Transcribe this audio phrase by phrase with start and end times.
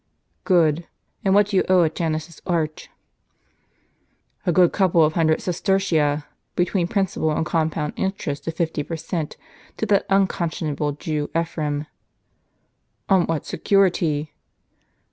[0.45, 0.87] "Good:
[1.23, 2.89] and what do you owe at Janus' s arch?"
[3.85, 6.23] * "A good couple of hundred sestertia,t
[6.55, 9.37] between principal and compound interest at fifty per cent,
[9.77, 11.85] to that unconscionable Jew Ephraim.""
[13.09, 14.33] On what security